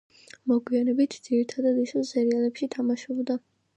[0.51, 3.39] მოგვიანებით ძირითადად ისევ სერიალებში თამაშობდა.